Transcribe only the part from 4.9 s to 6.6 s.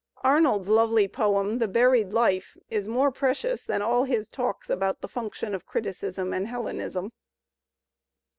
^ the Function of Criticism and